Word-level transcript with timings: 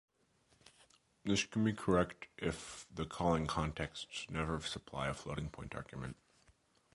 This 1.25 1.43
can 1.45 1.63
be 1.63 1.73
correct 1.73 2.25
if 2.39 2.87
the 2.91 3.05
calling 3.05 3.45
contexts 3.45 4.27
never 4.31 4.59
supply 4.59 5.09
a 5.09 5.13
floating 5.13 5.51
point 5.51 5.75
argument. 5.75 6.15